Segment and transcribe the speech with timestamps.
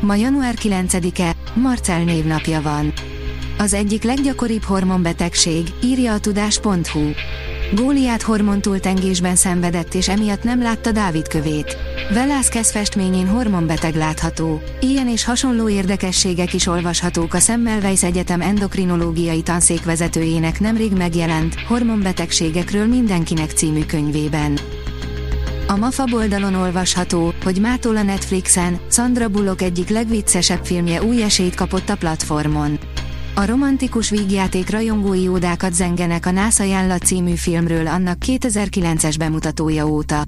[0.00, 2.92] Ma január 9-e, Marcel névnapja van.
[3.58, 7.10] Az egyik leggyakoribb hormonbetegség, írja a tudás.hu.
[7.74, 11.76] Góliát hormontúltengésben szenvedett és emiatt nem látta Dávid kövét.
[12.12, 14.62] Velázquez festményén hormonbeteg látható.
[14.80, 23.50] Ilyen és hasonló érdekességek is olvashatók a Semmelweis Egyetem endokrinológiai tanszékvezetőjének nemrég megjelent Hormonbetegségekről mindenkinek
[23.50, 24.58] című könyvében.
[25.70, 31.54] A MAFA oldalon olvasható, hogy mától a Netflixen Sandra Bullock egyik legviccesebb filmje új esélyt
[31.54, 32.78] kapott a platformon.
[33.34, 40.24] A romantikus vígjáték rajongói ódákat zengenek a NASA ajánlat című filmről annak 2009-es bemutatója óta.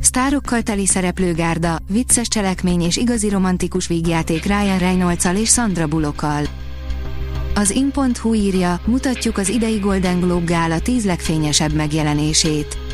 [0.00, 6.44] Sztárokkal teli szereplőgárda, vicces cselekmény és igazi romantikus vígjáték Ryan reynolds és Sandra Bullockkal.
[7.54, 12.85] Az in.hu írja, mutatjuk az idei Golden Globe gála 10 legfényesebb megjelenését.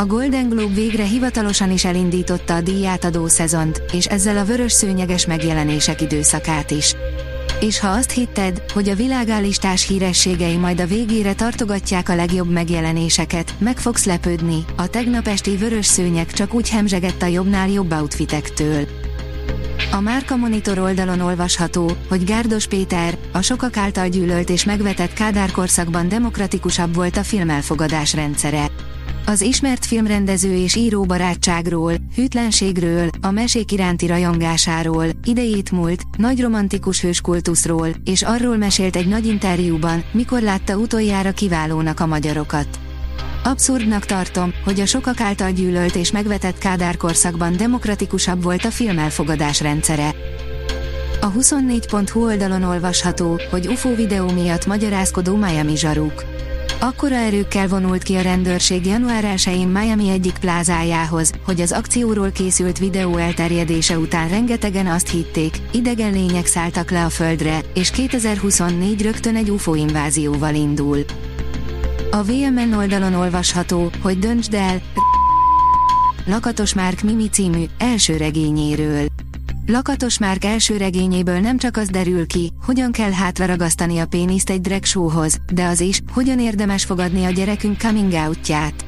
[0.00, 5.26] A Golden Globe végre hivatalosan is elindította a díjátadó szezont, és ezzel a vörös szőnyeges
[5.26, 6.94] megjelenések időszakát is.
[7.60, 13.54] És ha azt hitted, hogy a világálistás hírességei majd a végére tartogatják a legjobb megjelenéseket,
[13.58, 18.86] meg fogsz lepődni, a tegnap esti vörös szőnyeg csak úgy hemzsegett a jobbnál jobb outfitektől.
[19.92, 25.50] A Márka Monitor oldalon olvasható, hogy Gárdos Péter, a sokak által gyűlölt és megvetett Kádár
[25.50, 28.70] korszakban demokratikusabb volt a filmelfogadás rendszere.
[29.30, 37.00] Az ismert filmrendező és író barátságról, hűtlenségről, a mesék iránti rajongásáról, idejét múlt, nagy romantikus
[37.00, 42.66] hőskultuszról, és arról mesélt egy nagy interjúban, mikor látta utoljára kiválónak a magyarokat.
[43.44, 49.60] Abszurdnak tartom, hogy a sokak által gyűlölt és megvetett Kádár korszakban demokratikusabb volt a filmelfogadás
[49.60, 50.14] rendszere.
[51.20, 56.39] A 24.hu oldalon olvasható, hogy UFO videó miatt magyarázkodó Miami zsaruk.
[56.82, 62.78] Akkora erőkkel vonult ki a rendőrség január 1-én Miami egyik plázájához, hogy az akcióról készült
[62.78, 69.36] videó elterjedése után rengetegen azt hitték, idegen lények szálltak le a földre, és 2024 rögtön
[69.36, 71.04] egy UFO invázióval indul.
[72.10, 74.80] A VMN oldalon olvasható, hogy döntsd el
[76.26, 79.06] Lakatos Márk Mimi című első regényéről.
[79.66, 84.60] Lakatos Márk első regényéből nem csak az derül ki, hogyan kell hátraragasztani a péniszt egy
[84.60, 88.84] drag showhoz, de az is, hogyan érdemes fogadni a gyerekünk coming outját.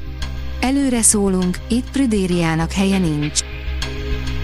[0.61, 3.39] Előre szólunk, itt Prüdériának helye nincs.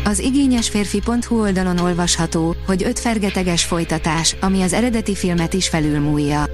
[0.03, 6.45] Az igényes férfi.hu oldalon olvasható, hogy öt fergeteges folytatás, ami az eredeti filmet is felülmúlja.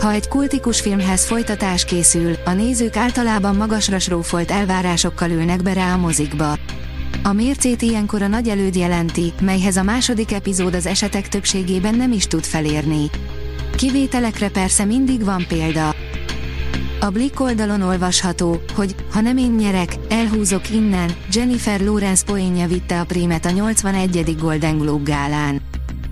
[0.00, 5.94] Ha egy kultikus filmhez folytatás készül, a nézők általában magasra srófolt elvárásokkal ülnek be rá
[5.94, 6.58] a mozikba.
[7.22, 12.12] A mércét ilyenkor a nagy előd jelenti, melyhez a második epizód az esetek többségében nem
[12.12, 13.10] is tud felérni.
[13.76, 15.94] Kivételekre persze mindig van példa.
[17.00, 23.00] A Blick oldalon olvasható, hogy ha nem én nyerek, elhúzok innen, Jennifer Lawrence poénja vitte
[23.00, 24.36] a prímet a 81.
[24.38, 25.60] Golden Globe gálán.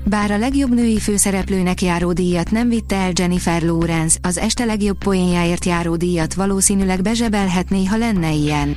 [0.04, 4.98] Bár a legjobb női főszereplőnek járó díjat nem vitte el Jennifer Lawrence, az este legjobb
[4.98, 8.76] poénjáért járó díjat valószínűleg bezsebelhetné, ha lenne ilyen.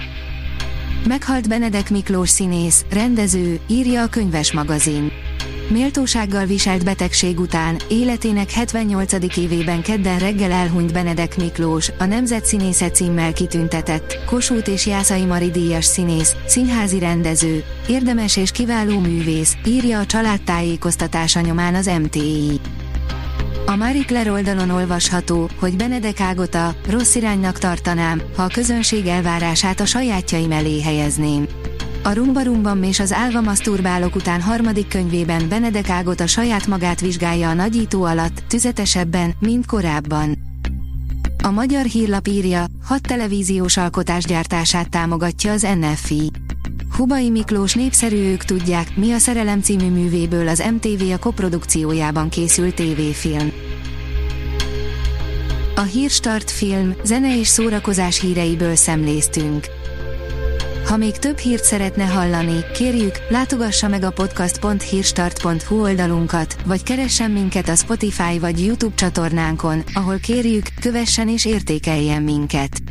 [1.08, 5.12] Meghalt Benedek Miklós színész, rendező, írja a könyves magazin.
[5.70, 9.38] Méltósággal viselt betegség után, életének 78.
[9.38, 15.86] évében kedden reggel elhunyt Benedek Miklós, a Nemzetszínésze címmel kitüntetett, Kossuth és Jászai Mari díjas
[15.86, 22.60] színész, színházi rendező, érdemes és kiváló művész, írja a családtájékoztatása nyomán az MTI.
[23.66, 29.80] A Marie Claire oldalon olvasható, hogy Benedek Ágota, rossz iránynak tartanám, ha a közönség elvárását
[29.80, 31.48] a sajátjaim elé helyezném.
[32.04, 37.54] A Rumbarumban és az Álva Maszturbálok után harmadik könyvében Benedek Ágota saját magát vizsgálja a
[37.54, 40.38] nagyító alatt, tüzetesebben, mint korábban.
[41.44, 46.32] A magyar hírlap írja, hat televíziós alkotás gyártását támogatja az NFI.
[46.96, 52.76] Hubai Miklós népszerű ők tudják, mi a Szerelem című művéből az MTV a koprodukciójában készült
[52.76, 53.52] tévéfilm.
[55.76, 59.66] A Hírstart film, zene és szórakozás híreiből szemléztünk.
[60.86, 67.70] Ha még több hírt szeretne hallani, kérjük, látogassa meg a podcast.hírstart.hu oldalunkat, vagy keressen minket
[67.70, 72.91] a Spotify vagy YouTube csatornánkon, ahol kérjük, kövessen és értékeljen minket.